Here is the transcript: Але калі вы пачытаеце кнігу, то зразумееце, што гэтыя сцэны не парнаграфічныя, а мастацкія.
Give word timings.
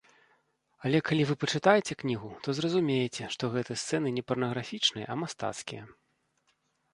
Але 0.87 1.01
калі 1.09 1.23
вы 1.31 1.35
пачытаеце 1.43 1.93
кнігу, 2.01 2.31
то 2.47 2.55
зразумееце, 2.59 3.29
што 3.37 3.51
гэтыя 3.57 3.81
сцэны 3.83 4.15
не 4.17 4.23
парнаграфічныя, 4.33 5.05
а 5.13 5.19
мастацкія. 5.27 5.83